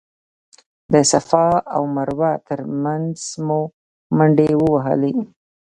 د 0.93 0.93
صفا 1.11 1.47
او 1.75 1.81
مروه 1.95 2.31
تر 2.47 2.59
مینځ 2.83 3.17
مو 3.45 3.59
منډې 4.17 4.51
ووهلې. 4.57 5.13